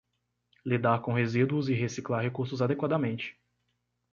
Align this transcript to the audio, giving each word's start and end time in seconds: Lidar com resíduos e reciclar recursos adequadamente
Lidar 0.65 1.03
com 1.03 1.13
resíduos 1.13 1.69
e 1.69 1.75
reciclar 1.75 2.23
recursos 2.23 2.59
adequadamente 2.59 3.37